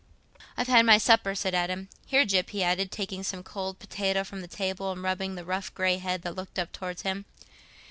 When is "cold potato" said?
3.43-4.23